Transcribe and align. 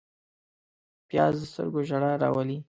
پیاز 1.09 1.35
د 1.39 1.43
سترګو 1.51 1.81
ژړا 1.89 2.11
راولي 2.23 2.57